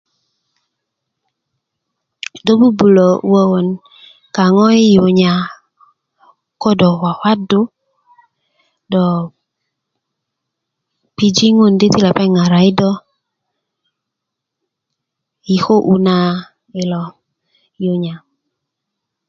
[2.45, 3.67] do bubulö wökön
[4.35, 5.33] kaŋo yi yunya
[6.61, 7.61] ko do kwakwaddu
[8.91, 9.03] do
[11.15, 12.91] piji' ŋun di ti lepeŋ ŋaraki do
[15.47, 16.15] yi köu na
[16.75, 17.01] yilo
[17.83, 18.15] yunya